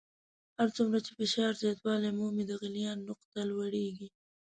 هر 0.59 0.69
څومره 0.77 0.97
چې 1.05 1.11
فشار 1.19 1.51
زیاتوالی 1.61 2.09
مومي 2.17 2.43
د 2.47 2.51
غلیان 2.61 2.99
نقطه 3.09 3.39
لوړیږي. 3.51 4.07